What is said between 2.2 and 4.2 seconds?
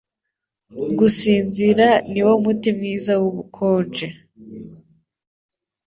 muti mwiza wubukonje.